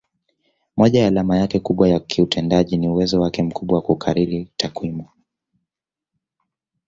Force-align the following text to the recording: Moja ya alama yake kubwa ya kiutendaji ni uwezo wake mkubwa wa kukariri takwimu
Moja 0.77 0.99
ya 1.01 1.07
alama 1.07 1.37
yake 1.37 1.59
kubwa 1.59 1.89
ya 1.89 1.99
kiutendaji 1.99 2.77
ni 2.77 2.87
uwezo 2.89 3.21
wake 3.21 3.43
mkubwa 3.43 3.75
wa 3.75 3.81
kukariri 3.81 4.51
takwimu 4.57 5.05